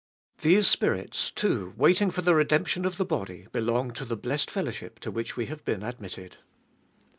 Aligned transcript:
These 0.41 0.65
spirits, 0.67 1.29
too, 1.29 1.75
waiting 1.77 2.09
for 2.09 2.23
the 2.23 2.33
redemption 2.33 2.85
of 2.85 2.97
the 2.97 3.05
body, 3.05 3.45
belong 3.51 3.91
to 3.91 4.03
the 4.03 4.17
blessed 4.17 4.49
fellowship 4.49 4.99
to 5.01 5.11
which 5.11 5.37
we 5.37 5.45
have 5.45 5.63
been 5.63 5.83
admitted. 5.83 6.37